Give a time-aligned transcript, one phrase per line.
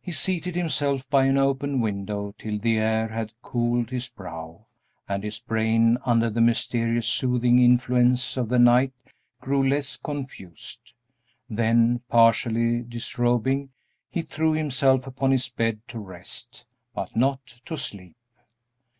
[0.00, 4.66] He seated himself by an open window till the air had cooled his brow,
[5.08, 8.92] and his brain, under the mysterious, soothing influence of the night,
[9.40, 10.92] grew less confused;
[11.48, 13.70] then, partially disrobing,
[14.10, 18.16] he threw himself upon his bed to rest, but not to sleep.